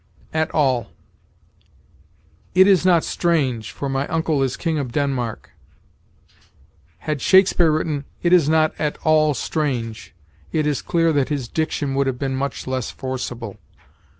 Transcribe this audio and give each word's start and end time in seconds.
AT 0.33 0.49
ALL. 0.49 0.87
"It 2.55 2.65
is 2.65 2.83
not 2.87 3.03
strange, 3.03 3.69
for 3.71 3.87
my 3.87 4.07
uncle 4.07 4.41
is 4.41 4.57
King 4.57 4.79
of 4.79 4.91
Denmark." 4.91 5.51
Had 7.05 7.21
Shakespeare 7.21 7.71
written, 7.71 8.05
"It 8.23 8.33
is 8.33 8.49
not 8.49 8.73
at 8.79 8.97
all 9.03 9.35
strange," 9.35 10.15
it 10.51 10.65
is 10.65 10.81
clear 10.81 11.13
that 11.13 11.29
his 11.29 11.47
diction 11.47 11.93
would 11.93 12.07
have 12.07 12.17
been 12.17 12.35
much 12.35 12.65
less 12.65 12.89
forcible. 12.89 13.57